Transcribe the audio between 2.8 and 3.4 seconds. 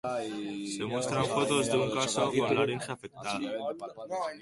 afectada